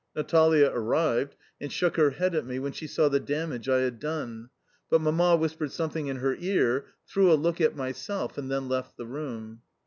[0.15, 3.99] Natalia arrived, and shook her head at me when she saw the damage I had
[3.99, 4.49] done;
[4.89, 8.97] but Mamma whispered something in her car, threw a look at myself, and then left
[8.97, 9.61] the room.